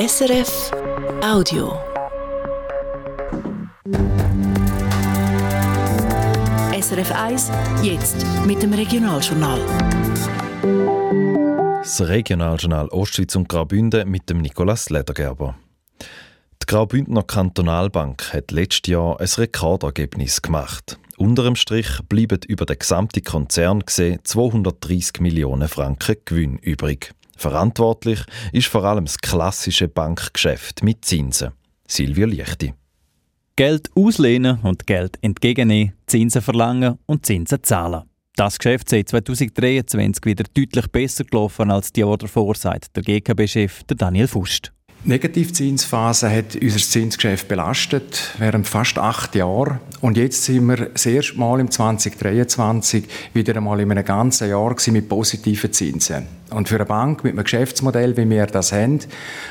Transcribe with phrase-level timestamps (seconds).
[0.00, 0.70] SRF
[1.22, 1.78] Audio.
[6.72, 7.50] SRF 1,
[7.82, 9.60] jetzt mit dem Regionaljournal.
[11.82, 15.58] Das Regionaljournal Ostschweiz und Graubünden mit dem Nikolaus Ledergerber.
[16.00, 20.98] Die Graubündner Kantonalbank hat letztes Jahr ein Rekordergebnis gemacht.
[21.18, 27.12] Unter dem Strich bleiben über den gesamten Konzern gesehen 230 Millionen Franken Gewinn übrig.
[27.40, 28.20] Verantwortlich
[28.52, 31.52] ist vor allem das klassische Bankgeschäft mit Zinsen.
[31.88, 32.74] Silvio Lichti.
[33.56, 38.02] Geld auslehnen und Geld entgegennehmen, Zinsen verlangen und Zinsen zahlen.
[38.36, 43.84] Das Geschäft sei 2023 wieder deutlich besser gelaufen als die Jahre davor, sagt der GKB-Chef
[43.86, 44.70] Daniel Fust.
[45.02, 49.80] Negativzinsphase hat unser Zinsgeschäft belastet während fast acht Jahren.
[50.02, 54.76] Und jetzt sind wir das erste Mal im 2023 wieder einmal in einem ganzen Jahr
[54.88, 56.26] mit positiven Zinsen.
[56.50, 58.98] Und für eine Bank mit einem Geschäftsmodell, wie wir das haben,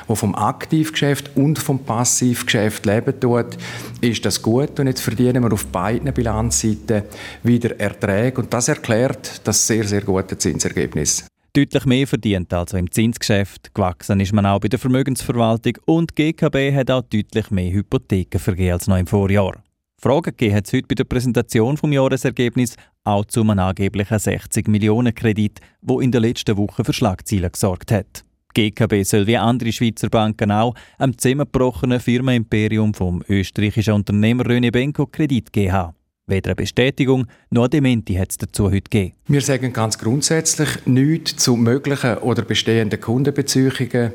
[0.08, 3.58] wo vom Aktivgeschäft und vom Passivgeschäft leben tut,
[4.02, 4.80] ist das gut.
[4.80, 7.04] Und jetzt verdienen wir auf beiden Bilanzseiten
[7.42, 8.42] wieder Erträge.
[8.42, 13.74] Und das erklärt das sehr, sehr gute Zinsergebnis deutlich mehr verdient also im Zinsgeschäft.
[13.74, 18.74] Gewachsen ist man auch bei der Vermögensverwaltung und GKB hat auch deutlich mehr Hypotheken vergeben
[18.74, 19.64] als noch im Vorjahr.
[20.02, 24.68] Fragen gegeben hat es heute bei der Präsentation vom Jahresergebnis auch zu einem angeblichen 60
[24.68, 28.24] Millionen Kredit, wo in der letzten Woche für Schlagzeilen gesorgt hat.
[28.54, 35.06] GKB soll wie andere Schweizer Banken auch am zusammengebrochenen Firmenimperium vom österreichischen Unternehmer René Benko
[35.06, 35.99] Kredit haben.
[36.30, 39.14] Weder eine Bestätigung noch eine Dementi hat es dazu heute gegeben.
[39.28, 44.14] Wir sagen ganz grundsätzlich nichts zu möglichen oder bestehenden Kundenbeziehungen,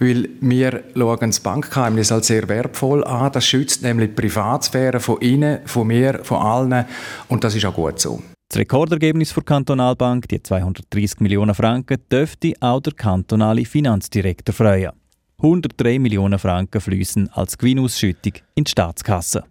[0.00, 3.30] weil wir schauen das Bankgeheimnis als sehr wertvoll an.
[3.30, 6.84] Das schützt nämlich die Privatsphäre von Ihnen, von mir, von allen
[7.28, 8.20] und das ist auch gut so.
[8.48, 14.90] Das Rekordergebnis der Kantonalbank, die 230 Millionen Franken, dürfte auch der kantonale Finanzdirektor freuen.
[15.38, 19.44] 103 Millionen Franken fließen als Gewinnausschüttung in die Staatskasse.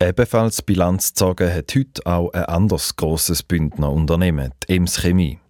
[0.00, 5.40] Ebenfalls Bilanz gezogen hat heute auch ein anderes grosses Bündner Unternehmen, die Ems Chemie.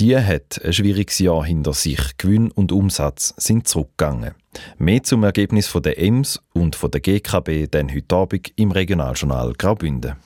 [0.00, 2.16] Die hat ein schwieriges Jahr hinter sich.
[2.18, 4.34] Gewinn und Umsatz sind zurückgegangen.
[4.76, 9.52] Mehr zum Ergebnis von der Ems und von der GKB dann heute Abend im Regionaljournal
[9.52, 10.16] Graubünden.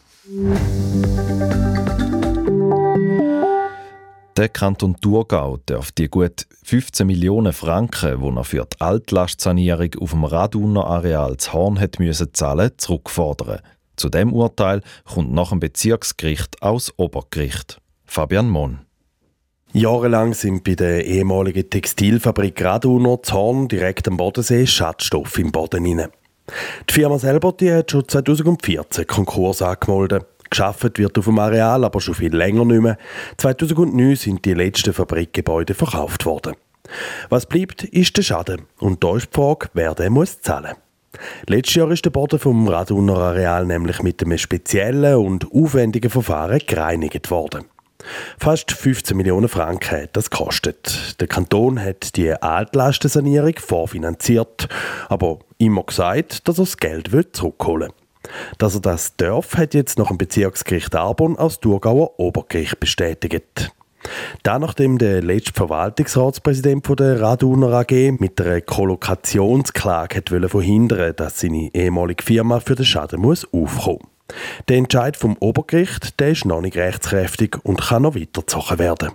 [4.37, 10.11] Der Kanton Thurgau darf die gut 15 Millionen Franken, die er für die Altlastsanierung auf
[10.11, 13.61] dem Raduner Areal zu Horn hat müssen zahlen, zurückfordern.
[13.97, 17.81] Zu dem Urteil kommt nach dem Bezirksgericht aus Obergericht.
[18.05, 18.81] Fabian Mohn.
[19.73, 26.11] Jahrelang sind bei der ehemaligen Textilfabrik Raduner Horn direkt am Bodensee Schadstoffe im Boden inne.
[26.89, 30.25] Die Firma selber die hat schon 2014 Konkurs angemeldet.
[30.49, 32.99] Geschafft wird auf dem Areal aber schon viel länger nicht mehr.
[33.39, 36.55] 2009 sind die letzten Fabrikgebäude verkauft worden.
[37.29, 38.63] Was bleibt, ist der Schaden.
[38.79, 40.77] Und da ist die Frage, wer den muss zahlen
[41.47, 46.61] Letztes Jahr ist der Boden vom Raduner Areal nämlich mit einem speziellen und aufwendigen Verfahren
[46.67, 47.65] gereinigt worden.
[48.39, 51.21] Fast 15 Millionen Franken hat das gekostet.
[51.21, 54.69] Der Kanton hat die Altlastensanierung vorfinanziert,
[55.09, 58.31] aber immer gesagt, dass er das Geld zurückholen will.
[58.59, 63.71] Dass er das darf, hat jetzt nach dem Bezirksgericht Arbon aus Thurgauer Obergericht bestätigt.
[64.43, 71.71] Da nachdem der letzte Verwaltungsratspräsident der Raduner AG mit einer Kollokationsklage hat verhindern dass seine
[71.75, 74.07] ehemalige Firma für den Schaden muss aufkommen
[74.69, 79.11] Der Entscheid vom Obergericht der ist noch nicht rechtskräftig und kann noch weitergezogen werden.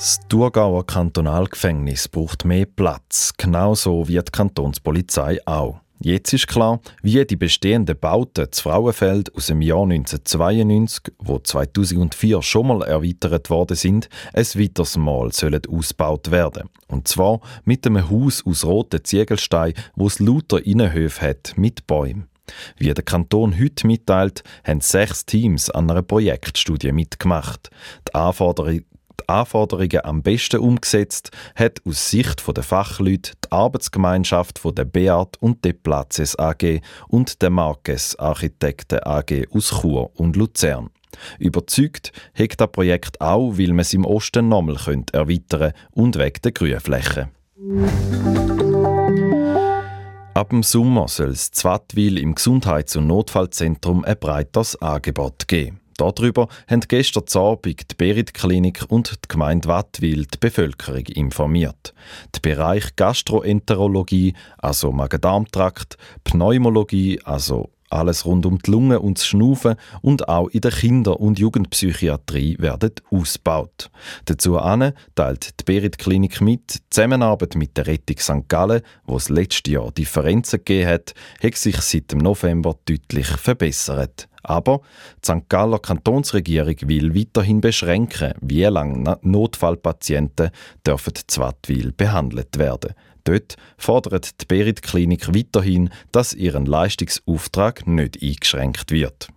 [0.00, 5.80] Das Thurgauer Kantonalgefängnis braucht mehr Platz, genauso wie die Kantonspolizei auch.
[6.02, 12.40] Jetzt ist klar, wie die bestehenden Bauten zu Frauenfeld aus dem Jahr 1992, wo 2004
[12.40, 16.70] schon mal erweitert worden sind, ein weiteres Mal sollen ausgebaut werden.
[16.88, 22.30] Und zwar mit einem Haus aus roten Ziegelsteinen, wo es lauter Innenhöfe hat mit Bäumen.
[22.78, 27.70] Wie der Kanton heute mitteilt, haben sechs Teams an einer Projektstudie mitgemacht.
[28.08, 28.86] Die Anforderungen
[29.26, 35.72] Anforderungen am besten umgesetzt, hat aus Sicht der Fachleute die Arbeitsgemeinschaft der Beat und der
[35.74, 40.90] Platzes AG und der Marques Architekten AG aus Chur und Luzern.
[41.38, 44.76] Überzeugt hat das Projekt auch, weil man es im Osten nochmal
[45.12, 47.28] erweitern und wegen der Grünfläche.
[50.34, 55.79] Ab dem Sommer soll es Zwattwil im Gesundheits- und Notfallzentrum ein breiteres Angebot geben.
[56.00, 61.92] Darüber haben gestern Abend die Berit-Klinik und die Gemeinde Wattwil die Bevölkerung informiert.
[62.34, 69.76] Der Bereich Gastroenterologie, also Magen-Darm-Trakt, Pneumologie, also alles rund um die Lunge und das Schnaufen
[70.02, 73.90] und auch in der Kinder- und Jugendpsychiatrie werden ausgebaut.
[74.24, 74.58] Dazu
[75.14, 78.48] teilt die Berit Klinik mit, die Zusammenarbeit mit der Rettung St.
[78.48, 84.28] Gallen, wo es letztes Jahr Differenzen gegeben hat, hat sich seit dem November deutlich verbessert.
[84.42, 84.80] Aber
[85.24, 85.48] die St.
[85.48, 90.50] Galler Kantonsregierung will weiterhin beschränken, wie lange Notfallpatienten
[90.86, 92.94] dürfen Zwattwil behandelt werden.
[93.24, 99.28] Dort fordert die Berit Klinik weiterhin, dass ihren Leistungsauftrag nicht eingeschränkt wird.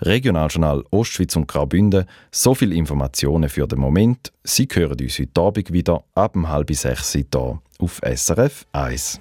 [0.00, 2.04] Regionaljournal Ostschweiz und Graubünden.
[2.30, 4.32] So viele Informationen für den Moment.
[4.44, 9.20] Sie hören uns heute Abend wieder ab halb sechs hier auf SRF 1.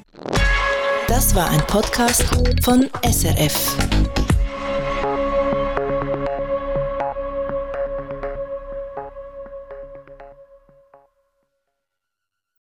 [1.08, 2.24] Das war ein Podcast
[2.64, 4.15] von SRF.